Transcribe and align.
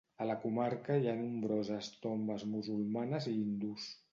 A 0.23 0.25
la 0.27 0.35
comarca 0.45 0.95
hi 1.01 1.09
ha 1.11 1.13
nombroses 1.19 1.91
tombes 2.07 2.47
musulmanes 2.55 3.33
i 3.35 3.39
hindús. 3.45 3.91